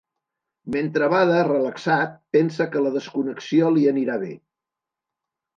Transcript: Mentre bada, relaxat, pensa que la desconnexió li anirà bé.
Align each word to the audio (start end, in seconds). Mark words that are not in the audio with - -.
Mentre 0.75 1.09
bada, 1.13 1.35
relaxat, 1.49 2.17
pensa 2.37 2.69
que 2.73 2.83
la 2.87 2.95
desconnexió 2.97 3.71
li 3.77 3.87
anirà 3.95 4.21
bé. 4.25 4.35